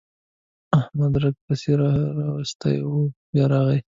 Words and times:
احمد 0.79 1.13
رګه 1.21 1.39
پسې 1.45 1.71
راخيستې 1.81 2.71
وه؛ 2.87 3.01
بيا 3.31 3.45
راغی. 3.51 3.79